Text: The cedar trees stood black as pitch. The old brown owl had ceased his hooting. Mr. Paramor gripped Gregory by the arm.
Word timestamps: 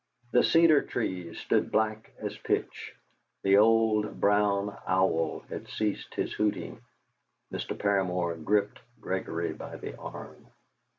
The 0.31 0.43
cedar 0.43 0.81
trees 0.81 1.37
stood 1.37 1.71
black 1.71 2.09
as 2.17 2.35
pitch. 2.39 2.95
The 3.43 3.57
old 3.57 4.19
brown 4.19 4.75
owl 4.87 5.41
had 5.47 5.67
ceased 5.67 6.15
his 6.15 6.33
hooting. 6.33 6.81
Mr. 7.53 7.77
Paramor 7.77 8.43
gripped 8.43 8.79
Gregory 8.99 9.53
by 9.53 9.75
the 9.75 9.95
arm. 9.99 10.47